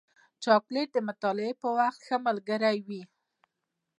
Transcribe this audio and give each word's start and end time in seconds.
چاکلېټ 0.43 0.87
د 0.93 0.97
مطالعې 1.07 1.53
پر 1.61 1.69
وخت 1.79 1.99
ښه 2.07 2.15
ملګری 2.27 2.77
وي. 2.87 3.01